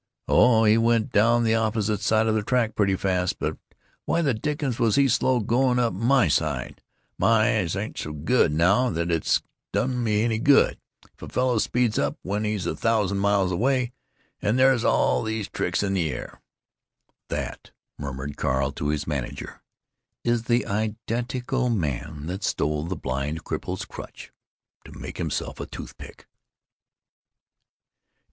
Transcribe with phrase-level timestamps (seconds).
[0.27, 3.55] "Oh, he went down the opposite side of the track pretty fast, but
[4.05, 6.81] why the dickens was he so slow going up my side?
[7.19, 9.39] My eyes ain't so good now that it
[9.71, 10.79] does me any good
[11.13, 13.91] if a fellow speeds up when he's a thousand miles away.
[14.41, 16.41] And where's all these tricks in the air——"
[17.29, 19.61] "That," murmured Carl to his manager,
[20.23, 24.31] "is the i den ti cal man that stole the blind cripple's crutch
[24.83, 26.27] to make himself a toothpick."